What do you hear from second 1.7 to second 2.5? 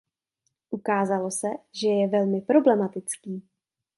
že je velmi